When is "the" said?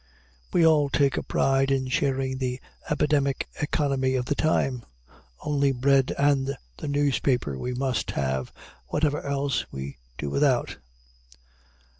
2.39-2.59, 4.25-4.33, 6.77-6.87